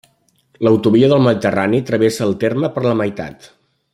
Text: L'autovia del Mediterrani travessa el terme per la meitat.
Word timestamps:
L'autovia 0.67 1.09
del 1.11 1.21
Mediterrani 1.25 1.83
travessa 1.91 2.27
el 2.31 2.35
terme 2.47 2.73
per 2.79 2.87
la 2.89 2.97
meitat. 3.03 3.51